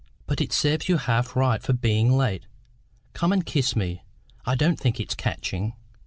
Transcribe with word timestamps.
But 0.25 0.41
it 0.41 0.51
serves 0.51 0.89
you 0.89 0.97
half 0.97 1.35
right 1.35 1.61
for 1.61 1.73
being 1.73 2.11
late. 2.17 2.47
Come 3.13 3.31
and 3.31 3.45
kiss 3.45 3.75
me; 3.75 4.01
I 4.47 4.55
don't 4.55 4.79
think 4.79 4.99
it's 4.99 5.13
catching. 5.13 5.73